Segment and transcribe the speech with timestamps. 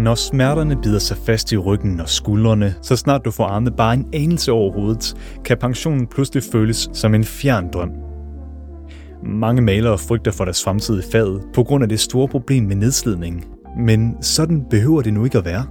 [0.00, 3.94] Når smerterne bider sig fast i ryggen og skuldrene, så snart du får armet bare
[3.94, 5.14] en anelse over hovedet,
[5.44, 7.90] kan pensionen pludselig føles som en fjern drøm.
[9.24, 12.76] Mange malere frygter for deres fremtid i faget på grund af det store problem med
[12.76, 13.44] nedslidning.
[13.78, 15.64] Men sådan behøver det nu ikke at være.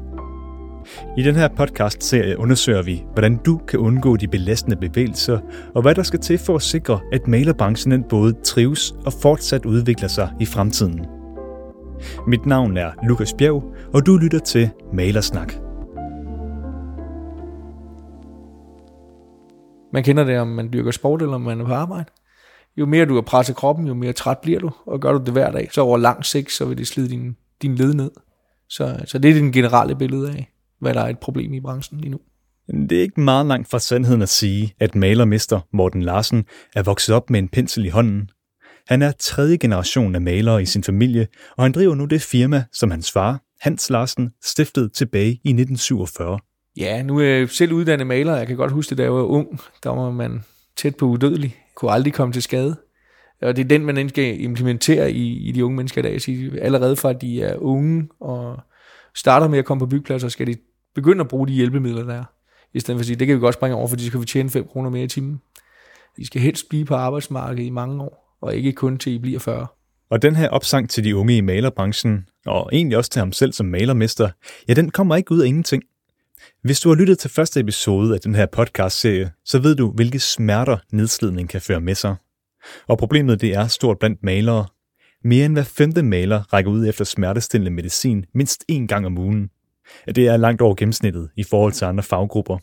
[1.17, 5.39] I den her podcast-serie undersøger vi, hvordan du kan undgå de belastende bevægelser,
[5.75, 10.07] og hvad der skal til for at sikre, at malerbranchen både trives og fortsat udvikler
[10.07, 11.05] sig i fremtiden.
[12.27, 15.53] Mit navn er Lukas Bjerg, og du lytter til Malersnak.
[19.93, 22.05] Man kender det, om man dyrker sport eller om man er på arbejde.
[22.77, 25.33] Jo mere du har presset kroppen, jo mere træt bliver du, og gør du det
[25.33, 28.11] hver dag, så over lang sigt, så vil det slide din, din led ned.
[28.69, 31.99] Så, så det er den generelle billede af, hvad der er et problem i branchen
[31.99, 32.19] lige nu.
[32.89, 36.45] Det er ikke meget langt fra sandheden at sige, at malermester Morten Larsen
[36.75, 38.29] er vokset op med en pensel i hånden.
[38.87, 42.63] Han er tredje generation af malere i sin familie, og han driver nu det firma,
[42.71, 46.39] som hans far, Hans Larsen, stiftede tilbage i 1947.
[46.77, 48.35] Ja, nu er jeg selv uddannet maler.
[48.35, 49.59] Jeg kan godt huske det, da jeg var ung.
[49.83, 50.43] Der var man
[50.77, 51.55] tæt på udødelig.
[51.75, 52.75] Kunne aldrig komme til skade.
[53.41, 56.21] Og det er den, man skal implementere i, i de unge mennesker i dag.
[56.21, 58.59] Så allerede fra at de er unge og
[59.15, 60.55] starter med at komme på byggepladser, skal de
[60.95, 62.23] begynde at bruge de hjælpemidler, der er.
[62.73, 64.25] I stedet for at sige, det kan vi godt springe over, for så kan vi
[64.25, 65.41] tjene 5 kroner mere i timen.
[66.17, 69.39] I skal helst blive på arbejdsmarkedet i mange år, og ikke kun til I bliver
[69.39, 69.67] 40.
[70.09, 73.53] Og den her opsang til de unge i malerbranchen, og egentlig også til ham selv
[73.53, 74.29] som malermester,
[74.67, 75.83] ja, den kommer ikke ud af ingenting.
[76.63, 80.19] Hvis du har lyttet til første episode af den her podcast-serie, så ved du, hvilke
[80.19, 82.15] smerter nedslidning kan føre med sig.
[82.87, 84.65] Og problemet det er stort blandt malere.
[85.23, 89.49] Mere end hver femte maler rækker ud efter smertestillende medicin mindst én gang om ugen.
[90.15, 92.57] Det er langt over gennemsnittet i forhold til andre faggrupper.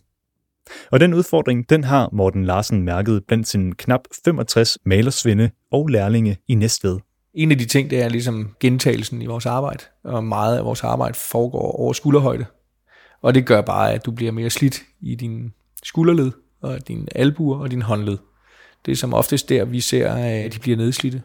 [0.91, 6.37] Og den udfordring, den har Morten Larsen mærket blandt sine knap 65 malersvinde og lærlinge
[6.49, 6.99] i Næstved.
[7.37, 10.85] En af de ting, det er ligesom gentagelsen i vores arbejde, og meget af vores
[10.85, 12.45] arbejde foregår over skulderhøjde.
[13.23, 15.53] Og det gør bare, at du bliver mere slidt i din
[15.83, 18.19] skulderled, og din albuer og din håndled.
[18.87, 21.23] Det er som oftest der, vi ser, øh, at de bliver nedslidte.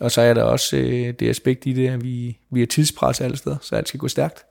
[0.00, 3.20] Og så er der også øh, det aspekt i det, at vi, vi er tidspres
[3.20, 4.44] alle steder, så alt skal gå stærkt.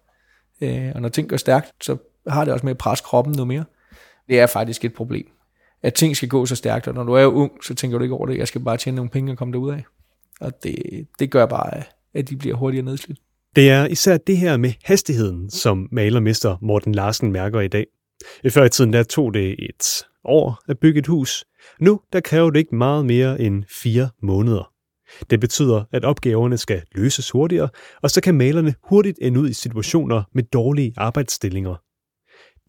[0.61, 1.97] Øh, og når ting går stærkt, så
[2.28, 3.66] har det også med at presse kroppen noget mere.
[4.29, 5.25] Det er faktisk et problem.
[5.84, 8.16] At ting skal gå så stærkt, og når du er ung, så tænker du ikke
[8.16, 8.38] over det.
[8.38, 9.84] Jeg skal bare tjene nogle penge og komme derud af.
[10.41, 13.19] Og det, det gør bare, at de bliver hurtigere nedslidt.
[13.56, 17.85] Det er især det her med hastigheden, som malermester Morten Larsen mærker i dag.
[18.44, 21.46] I før i tiden der tog det et år at bygge et hus.
[21.79, 24.72] Nu der kræver det ikke meget mere end fire måneder.
[25.29, 27.69] Det betyder, at opgaverne skal løses hurtigere,
[28.02, 31.75] og så kan malerne hurtigt ende ud i situationer med dårlige arbejdsstillinger.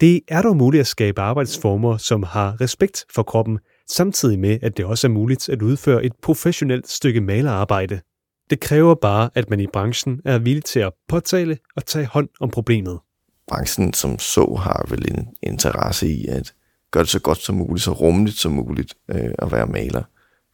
[0.00, 4.76] Det er dog muligt at skabe arbejdsformer, som har respekt for kroppen, samtidig med, at
[4.76, 8.00] det også er muligt at udføre et professionelt stykke malerarbejde.
[8.50, 12.28] Det kræver bare, at man i branchen er villig til at påtale og tage hånd
[12.40, 12.98] om problemet.
[13.48, 16.54] Branchen som så har vel en interesse i at
[16.90, 20.02] gøre det så godt som muligt, så rummeligt som muligt øh, at være maler.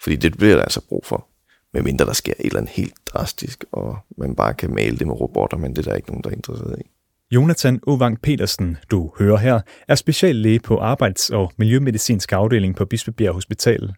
[0.03, 1.29] Fordi det bliver der altså brug for.
[1.75, 5.21] Medmindre der sker et eller andet helt drastisk, og man bare kan male det med
[5.21, 6.91] robotter, men det er der ikke nogen, der er interesseret i.
[7.31, 13.35] Jonathan Ovang Petersen, du hører her, er speciallæge på arbejds- og miljømedicinsk afdeling på Bispebjerg
[13.35, 13.95] Hospital.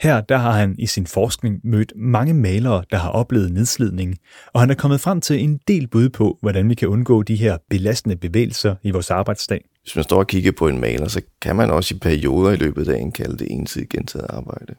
[0.00, 4.18] Her der har han i sin forskning mødt mange malere, der har oplevet nedslidning,
[4.52, 7.36] og han er kommet frem til en del bud på, hvordan vi kan undgå de
[7.36, 9.64] her belastende bevægelser i vores arbejdsdag.
[9.82, 12.56] Hvis man står og kigger på en maler, så kan man også i perioder i
[12.56, 14.74] løbet af dagen kalde det ensidigt gentaget arbejde,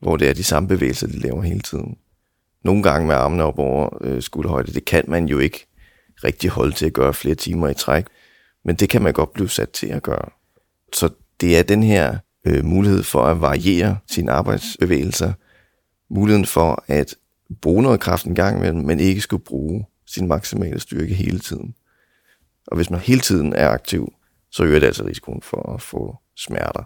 [0.00, 1.96] hvor det er de samme bevægelser, de laver hele tiden.
[2.64, 5.66] Nogle gange med armene op over øh, skulderhøjde, det kan man jo ikke
[6.24, 8.06] rigtig holde til at gøre flere timer i træk,
[8.64, 10.30] men det kan man godt blive sat til at gøre.
[10.92, 11.08] Så
[11.40, 15.32] det er den her øh, mulighed for at variere sine arbejdsbevægelser,
[16.10, 17.14] muligheden for at
[17.60, 21.74] bruge noget kraft en gang imellem, men ikke skulle bruge sin maksimale styrke hele tiden.
[22.66, 24.12] Og hvis man hele tiden er aktiv,
[24.50, 26.84] så øger det altså risikoen for at få smerter.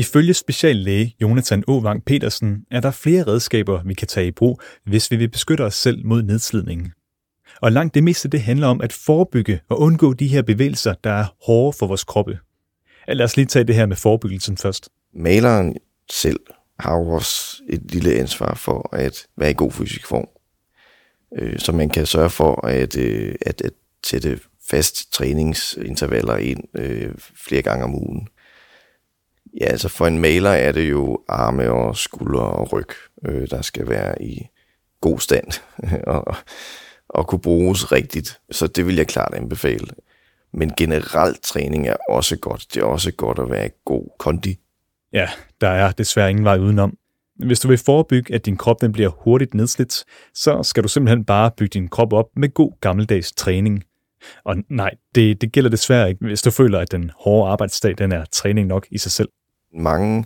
[0.00, 5.10] Ifølge speciallæge Jonathan Åvang Petersen er der flere redskaber, vi kan tage i brug, hvis
[5.10, 6.92] vi vil beskytte os selv mod nedslidning.
[7.60, 11.10] Og langt det meste det handler om at forebygge og undgå de her bevægelser, der
[11.10, 12.38] er hårde for vores kroppe.
[13.08, 14.88] Lad os lige tage det her med forebyggelsen først.
[15.14, 15.76] Maleren
[16.10, 16.40] selv
[16.78, 20.28] har jo også et lille ansvar for at være i god fysisk form.
[21.38, 23.72] Øh, så man kan sørge for at, øh, at, at
[24.06, 28.28] sætte fast træningsintervaller ind øh, flere gange om ugen.
[29.60, 32.88] Ja, altså for en maler er det jo arme og skuldre og ryg,
[33.26, 34.46] øh, der skal være i
[35.00, 35.46] god stand
[36.06, 36.36] og,
[37.08, 38.40] og kunne bruges rigtigt.
[38.50, 39.86] Så det vil jeg klart anbefale.
[40.52, 42.66] Men generelt træning er også godt.
[42.74, 44.58] Det er også godt at være i god kondi.
[45.12, 45.28] Ja,
[45.60, 46.96] der er desværre ingen vej udenom.
[47.36, 50.04] Hvis du vil forebygge, at din krop den bliver hurtigt nedslidt,
[50.34, 53.84] så skal du simpelthen bare bygge din krop op med god gammeldags træning.
[54.44, 58.12] Og nej, det, det gælder desværre ikke, hvis du føler, at den hårde arbejdsdag den
[58.12, 59.28] er træning nok i sig selv.
[59.74, 60.24] Mange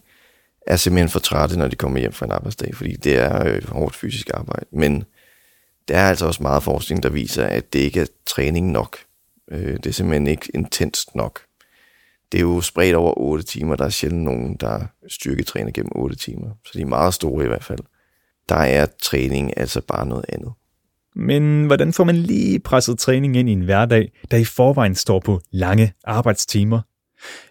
[0.67, 3.69] er simpelthen for trætte, når de kommer hjem fra en arbejdsdag, fordi det er øh,
[3.69, 4.67] hårdt fysisk arbejde.
[4.73, 5.05] Men
[5.89, 8.97] der er altså også meget forskning, der viser, at det ikke er træning nok.
[9.51, 11.41] Øh, det er simpelthen ikke intenst nok.
[12.33, 13.77] Det er jo spredt over 8 timer.
[13.77, 16.51] Der er sjældent nogen, der styrketræner gennem 8 timer.
[16.65, 17.79] Så de er meget store i hvert fald.
[18.49, 20.53] Der er træning altså bare noget andet.
[21.17, 25.21] Men hvordan får man lige presset træning ind i en hverdag, der i forvejen står
[25.21, 26.81] på lange arbejdstimer?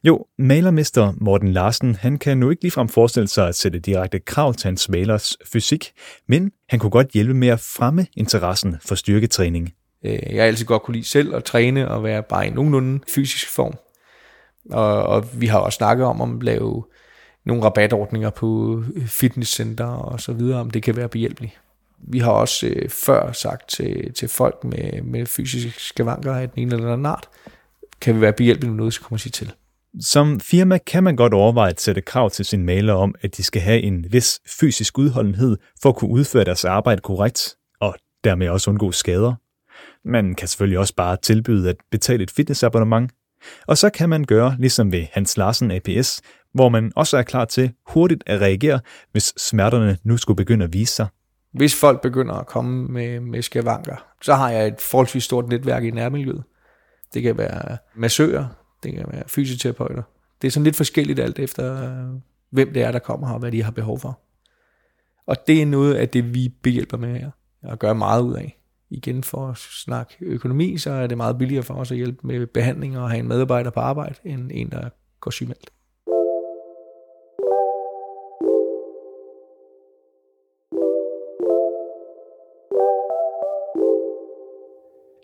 [0.03, 4.53] Jo, malermester Morten Larsen, han kan nu ikke ligefrem forestille sig at sætte direkte krav
[4.53, 5.91] til hans malers fysik,
[6.27, 9.73] men han kunne godt hjælpe med at fremme interessen for styrketræning.
[10.05, 12.99] Øh, jeg har altid godt kunne lide selv at træne og være bare i nogenlunde
[13.15, 13.73] fysisk form.
[14.69, 16.83] Og, og vi har også snakket om at lave
[17.45, 21.59] nogle rabatordninger på fitnesscenter og så videre, om det kan være behjælpeligt.
[21.97, 26.61] Vi har også øh, før sagt til, til folk med, med fysiske skavanker af den
[26.61, 27.29] ene eller anden art,
[28.01, 29.53] kan vi være behjælpelige med noget, så kommer sig til.
[29.99, 33.43] Som firma kan man godt overveje at sætte krav til sine malere om, at de
[33.43, 38.49] skal have en vis fysisk udholdenhed for at kunne udføre deres arbejde korrekt, og dermed
[38.49, 39.33] også undgå skader.
[40.05, 43.11] Man kan selvfølgelig også bare tilbyde at betale et fitnessabonnement,
[43.67, 46.21] og så kan man gøre ligesom ved Hans Larsen APS,
[46.53, 48.79] hvor man også er klar til hurtigt at reagere,
[49.11, 51.07] hvis smerterne nu skulle begynde at vise sig.
[51.53, 55.83] Hvis folk begynder at komme med, med skavanker, så har jeg et forholdsvis stort netværk
[55.83, 56.43] i nærmiljøet.
[57.13, 60.03] Det kan være massører, det kan være fysioterapeuter.
[60.41, 62.19] Det er sådan lidt forskelligt alt efter, øh,
[62.49, 64.19] hvem det er, der kommer her, og hvad de har behov for.
[65.25, 67.31] Og det er noget af det, vi behjælper med her,
[67.63, 68.59] og gør meget ud af.
[68.89, 72.47] Igen for at snakke økonomi, så er det meget billigere for os at hjælpe med
[72.47, 74.89] behandling og have en medarbejder på arbejde, end en, der
[75.19, 75.69] går sygemeldt.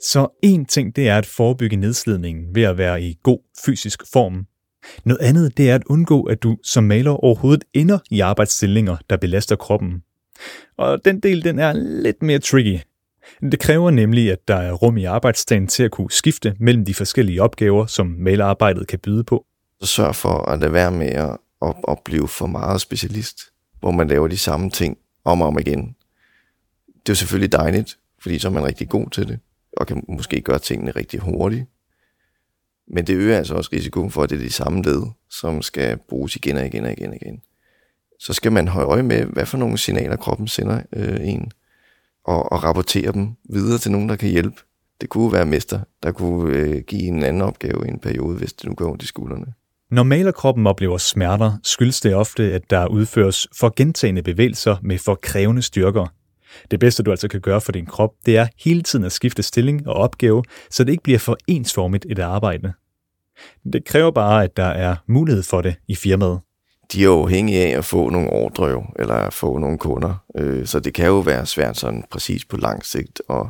[0.01, 4.45] Så en ting det er at forebygge nedslidningen ved at være i god fysisk form.
[5.05, 9.17] Noget andet det er at undgå, at du som maler overhovedet ender i arbejdsstillinger, der
[9.17, 10.03] belaster kroppen.
[10.77, 12.79] Og den del den er lidt mere tricky.
[13.41, 16.93] Det kræver nemlig, at der er rum i arbejdsdagen til at kunne skifte mellem de
[16.93, 19.45] forskellige opgaver, som malerarbejdet kan byde på.
[19.81, 21.37] Så sørg for at lade være med at,
[21.87, 23.39] at, blive for meget specialist,
[23.79, 25.95] hvor man laver de samme ting om og om igen.
[26.85, 29.39] Det er jo selvfølgelig dejligt, fordi så er man rigtig god til det
[29.79, 31.65] og kan måske gøre tingene rigtig hurtigt.
[32.87, 35.97] Men det øger altså også risikoen for, at det er de samme led, som skal
[36.09, 37.41] bruges igen og igen og igen og igen.
[38.19, 41.51] Så skal man holde øje med, hvad for nogle signaler kroppen sender øh, en,
[42.23, 44.55] og, og rapportere dem videre til nogen, der kan hjælpe.
[45.01, 48.53] Det kunne være mester, der kunne øh, give en anden opgave i en periode, hvis
[48.53, 49.53] det nu går ondt i skuldrene.
[49.91, 55.15] Når malerkroppen oplever smerter, skyldes det ofte, at der udføres for gentagende bevægelser med for
[55.15, 56.13] krævende styrker,
[56.71, 59.43] det bedste, du altså kan gøre for din krop, det er hele tiden at skifte
[59.43, 62.73] stilling og opgave, så det ikke bliver for ensformigt et arbejde.
[63.73, 66.39] Det kræver bare, at der er mulighed for det i firmaet.
[66.93, 70.23] De er afhængige af at få nogle ordre, eller at få nogle kunder.
[70.37, 73.49] Øh, så det kan jo være svært sådan præcis på lang sigt, og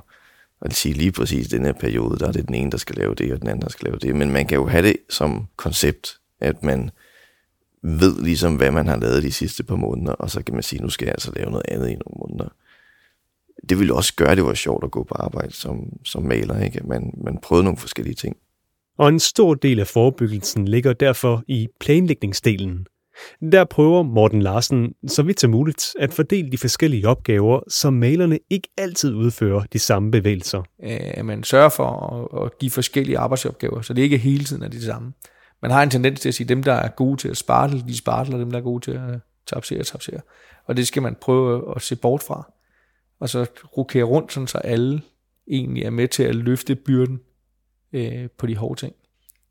[0.62, 3.16] at sige lige præcis den her periode, der er det den ene, der skal lave
[3.16, 4.16] det, og den anden, der skal lave det.
[4.16, 6.92] Men man kan jo have det som koncept, at man
[7.84, 10.82] ved ligesom, hvad man har lavet de sidste par måneder, og så kan man sige,
[10.82, 12.50] nu skal jeg altså lave noget andet i nogle måneder
[13.70, 16.64] det ville også gøre, at det var sjovt at gå på arbejde som, som maler.
[16.64, 16.82] Ikke?
[16.88, 18.36] Man, man prøvede nogle forskellige ting.
[18.98, 22.86] Og en stor del af forebyggelsen ligger derfor i planlægningsdelen.
[23.52, 28.40] Der prøver Morten Larsen, så vidt som muligt, at fordele de forskellige opgaver, så malerne
[28.50, 30.64] ikke altid udfører de samme bevægelser.
[30.80, 31.90] At man sørger for
[32.46, 35.14] at give forskellige arbejdsopgaver, så det ikke hele tiden er det samme.
[35.62, 37.84] Man har en tendens til at sige, at dem, der er gode til at spartle,
[37.88, 40.20] de spartler, dem, der er gode til at tapsere, tapsere.
[40.68, 42.52] Og det skal man prøve at se bort fra
[43.20, 43.46] og så
[43.78, 45.02] rokere rundt, sådan så alle
[45.48, 47.20] egentlig er med til at løfte byrden
[47.94, 48.94] øh, på de hårde ting.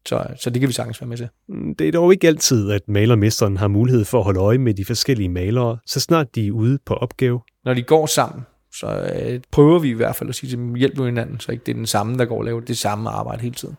[0.07, 1.29] Så, så det kan vi sagtens være med til.
[1.49, 4.75] Mm, det er dog ikke altid, at malermesteren har mulighed for at holde øje med
[4.75, 7.41] de forskellige malere, så snart de er ude på opgave.
[7.65, 8.43] Når de går sammen,
[8.75, 11.53] så øh, prøver vi i hvert fald at sige til dem, hjælp nu hinanden, så
[11.53, 13.77] ikke det er den samme, der går og laver det samme arbejde hele tiden.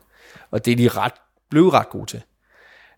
[0.51, 1.13] Og det er de ret,
[1.49, 2.21] blevet ret gode til.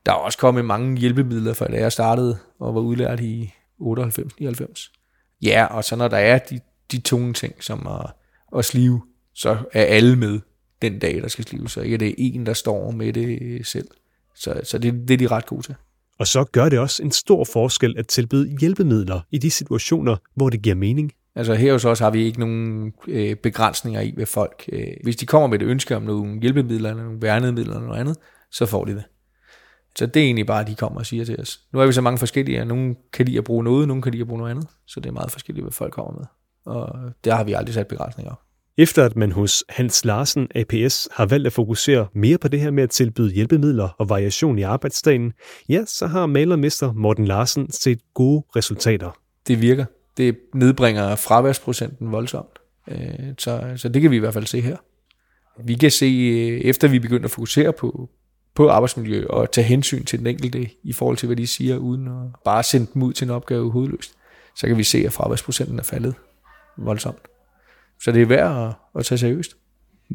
[0.06, 5.38] Der er også kommet mange hjælpemidler, fra da jeg startede og var udlært i 98-99.
[5.42, 6.60] Ja, og så når der er de
[6.92, 8.12] de tunge ting, som at,
[8.58, 9.02] at slive,
[9.34, 10.40] så er alle med
[10.82, 11.70] den dag, der skal slive.
[11.70, 13.88] Så ikke er det en, der står med det selv.
[14.36, 15.76] Så, så det, det er de ret gode til.
[16.20, 20.50] Og så gør det også en stor forskel at tilbyde hjælpemidler i de situationer, hvor
[20.50, 21.12] det giver mening.
[21.36, 24.70] Altså her hos os har vi ikke nogen øh, begrænsninger i, hvad folk...
[24.72, 28.00] Øh, hvis de kommer med et ønske om nogle hjælpemidler, eller nogle værnemidler eller noget
[28.00, 28.18] andet,
[28.52, 29.04] så får de det.
[29.96, 31.60] Så det er egentlig bare, at de kommer og siger til os.
[31.74, 34.12] Nu er vi så mange forskellige, og nogle kan lide at bruge noget, nogle kan
[34.12, 34.68] lide at bruge noget andet.
[34.88, 36.26] Så det er meget forskelligt, hvad folk kommer med.
[36.66, 36.90] Og
[37.24, 38.34] der har vi aldrig sat begrænsninger.
[38.78, 42.72] Efter at man hos Hans Larsen APS har valgt at fokusere mere på det her
[42.72, 45.34] med at tilbyde hjælpemidler og variation i arbejdsdagen,
[45.70, 49.18] ja, så har malermester Morten Larsen set gode resultater.
[49.48, 49.86] Det virker.
[50.18, 52.60] Det nedbringer fraværsprocenten voldsomt.
[52.88, 54.78] Øh, så, så det kan vi i hvert fald se her.
[55.66, 58.10] Vi kan se, øh, efter vi begynder at fokusere på,
[58.56, 62.08] på arbejdsmiljø og tage hensyn til den enkelte i forhold til, hvad de siger, uden
[62.08, 64.14] at bare sende dem ud til en opgave hovedløst,
[64.56, 66.16] så kan vi se, at fraværsprocenten er faldet
[66.78, 67.22] voldsomt.
[68.02, 69.58] Så det er værd at, at tage seriøst.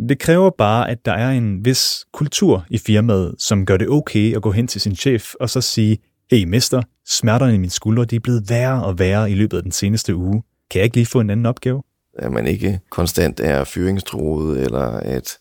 [0.09, 4.37] Det kræver bare, at der er en vis kultur i firmaet, som gør det okay
[4.37, 5.99] at gå hen til sin chef og så sige,
[6.31, 9.63] hey mester, smerterne i mine skuldre de er blevet værre og værre i løbet af
[9.63, 10.43] den seneste uge.
[10.71, 11.83] Kan jeg ikke lige få en anden opgave?
[12.19, 15.39] At man ikke konstant er fyringstroet, eller at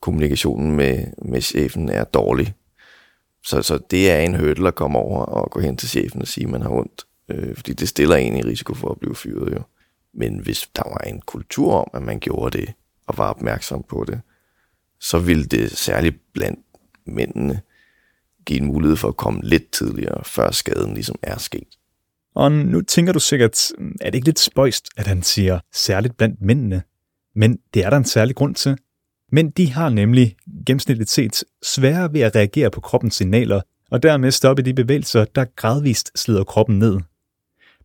[0.00, 2.54] kommunikationen med, med chefen er dårlig.
[3.44, 6.28] Så, så det er en hurdle at komme over og gå hen til chefen og
[6.28, 7.04] sige, at man har ondt.
[7.30, 9.62] Øh, fordi det stiller en i risiko for at blive fyret jo.
[10.14, 12.72] Men hvis der var en kultur om, at man gjorde det,
[13.06, 14.20] og var opmærksom på det,
[15.00, 16.60] så ville det særligt blandt
[17.06, 17.60] mændene
[18.46, 21.78] give en mulighed for at komme lidt tidligere, før skaden ligesom er sket.
[22.34, 26.42] Og nu tænker du sikkert, er det ikke lidt spøjst, at han siger særligt blandt
[26.42, 26.82] mændene?
[27.34, 28.78] Men det er der en særlig grund til.
[29.32, 30.36] Men de har nemlig
[30.66, 35.44] gennemsnitligt set sværere ved at reagere på kroppens signaler, og dermed stoppe de bevægelser, der
[35.56, 36.98] gradvist slider kroppen ned.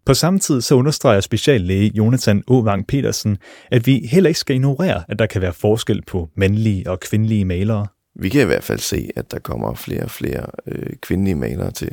[0.06, 3.38] På samme tid så understreger speciallæge Jonathan Åvang Petersen,
[3.72, 7.46] at vi heller ikke skal ignorere, at der kan være forskel på mandlige og kvindelige
[7.46, 7.88] malere.
[8.20, 11.72] Vi kan i hvert fald se, at der kommer flere og flere øh, kvindelige malere
[11.72, 11.92] til.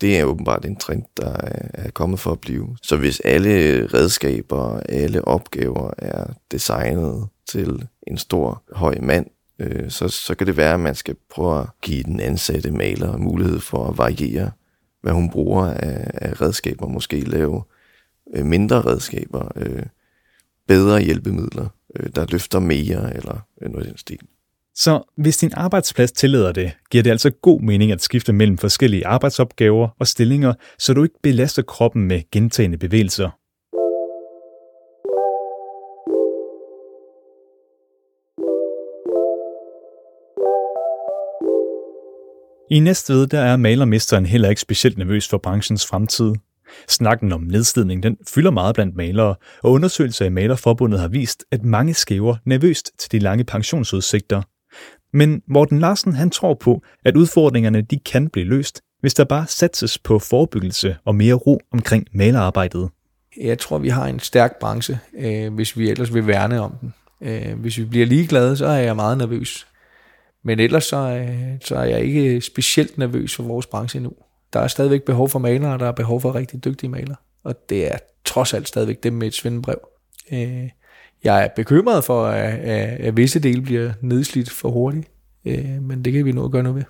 [0.00, 1.36] Det er åbenbart en trend, der
[1.74, 2.76] er kommet for at blive.
[2.82, 9.26] Så hvis alle redskaber, alle opgaver er designet til en stor, høj mand,
[9.58, 13.16] øh, så, så kan det være, at man skal prøve at give den ansatte maler
[13.16, 14.50] mulighed for at variere
[15.06, 17.62] hvad hun bruger af, af redskaber, måske lave
[18.36, 19.82] øh, mindre redskaber, øh,
[20.68, 24.18] bedre hjælpemidler, øh, der løfter mere, eller øh, noget i den stil.
[24.74, 29.06] Så hvis din arbejdsplads tillader det, giver det altså god mening at skifte mellem forskellige
[29.06, 33.30] arbejdsopgaver og stillinger, så du ikke belaster kroppen med gentagende bevægelser.
[42.70, 46.32] I Næstved der er malermesteren heller ikke specielt nervøs for branchens fremtid.
[46.88, 51.64] Snakken om nedslidning den fylder meget blandt malere, og undersøgelser i Malerforbundet har vist, at
[51.64, 54.42] mange skæver nervøst til de lange pensionsudsigter.
[55.12, 59.46] Men Morten Larsen han tror på, at udfordringerne de kan blive løst, hvis der bare
[59.46, 62.88] satses på forebyggelse og mere ro omkring malerarbejdet.
[63.40, 66.94] Jeg tror, vi har en stærk branche, øh, hvis vi ellers vil værne om den.
[67.20, 69.66] Øh, hvis vi bliver ligeglade, så er jeg meget nervøs.
[70.46, 74.12] Men ellers så, øh, så er jeg ikke specielt nervøs for vores branche nu.
[74.52, 77.16] Der er stadigvæk behov for malere, og der er behov for rigtig dygtige malere.
[77.44, 79.78] Og det er trods alt stadigvæk dem med et svindebrev.
[80.32, 80.68] Øh,
[81.24, 82.58] jeg er bekymret for, at,
[83.00, 85.10] at visse dele bliver nedslidt for hurtigt,
[85.44, 86.84] øh, men det kan vi nå at gøre noget ved.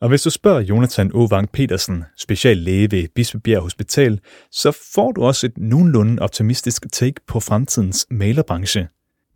[0.00, 5.46] Og hvis du spørger Jonathan Ovang Petersen, speciallæge ved Bispebjerg Hospital, så får du også
[5.46, 8.88] et nogenlunde optimistisk take på fremtidens malerbranche.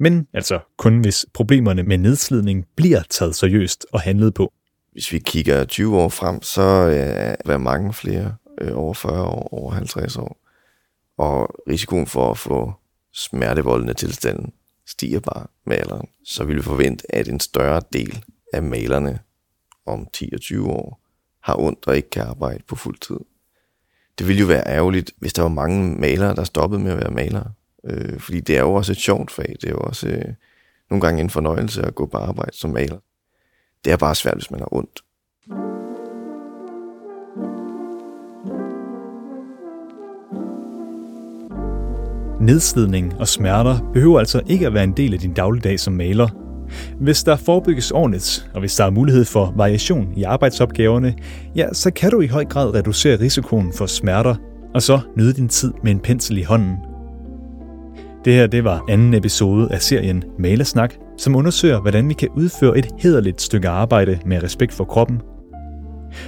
[0.04, 4.52] Men altså kun hvis problemerne med nedslidning bliver taget seriøst og handlet på.
[4.92, 9.48] Hvis vi kigger 20 år frem, så er der mange flere øh, over 40 år,
[9.52, 10.40] over 50 år.
[11.18, 12.72] Og risikoen for at få
[13.12, 14.52] smertevoldende tilstanden
[14.86, 16.08] stiger bare med alderen.
[16.24, 19.18] Så vil vi forvente, at en større del af malerne
[19.86, 21.00] om 10 og 20 år
[21.42, 23.18] har ondt og ikke kan arbejde på fuld tid.
[24.18, 27.10] Det ville jo være ærgerligt, hvis der var mange malere, der stoppede med at være
[27.10, 27.52] malere.
[27.86, 29.56] Øh, fordi det er jo også et sjovt fag.
[29.60, 30.24] Det er jo også øh,
[30.90, 32.98] nogle gange en fornøjelse at gå på arbejde som maler.
[33.84, 35.00] Det er bare svært, hvis man har ondt.
[42.40, 46.28] Nedslidning og smerter behøver altså ikke at være en del af din dagligdag som maler.
[47.00, 51.14] Hvis der forebygges ordentligt, og hvis der er mulighed for variation i arbejdsopgaverne,
[51.56, 54.34] ja, så kan du i høj grad reducere risikoen for smerter,
[54.74, 56.76] og så nyde din tid med en pensel i hånden
[58.24, 62.78] det her det var anden episode af serien Malersnak, som undersøger, hvordan vi kan udføre
[62.78, 65.20] et hederligt stykke arbejde med respekt for kroppen.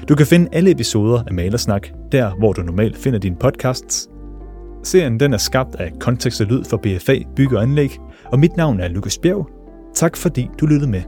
[0.08, 4.08] Du kan finde alle episoder af Malersnak, der hvor du normalt finder dine podcasts.
[4.82, 7.90] Serien den er skabt af Kontekst og Lyd for BFA Bygge og Anlæg,
[8.24, 9.48] og mit navn er Lukas Bjerg.
[9.94, 11.02] Tak fordi du lyttede med.